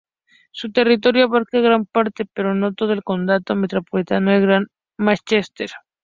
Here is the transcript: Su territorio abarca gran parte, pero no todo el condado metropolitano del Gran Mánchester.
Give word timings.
Su 0.51 0.71
territorio 0.71 1.25
abarca 1.25 1.59
gran 1.59 1.85
parte, 1.85 2.25
pero 2.25 2.55
no 2.55 2.73
todo 2.73 2.91
el 2.91 3.03
condado 3.03 3.53
metropolitano 3.55 4.31
del 4.31 4.41
Gran 4.41 4.65
Mánchester. 4.97 5.69